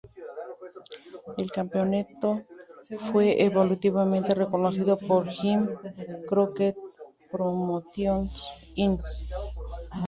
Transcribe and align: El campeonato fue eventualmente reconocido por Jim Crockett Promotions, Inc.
El 1.37 1.51
campeonato 1.51 2.41
fue 3.11 3.43
eventualmente 3.45 4.33
reconocido 4.33 4.97
por 4.97 5.29
Jim 5.29 5.67
Crockett 6.27 6.75
Promotions, 7.31 8.71
Inc. 8.77 9.03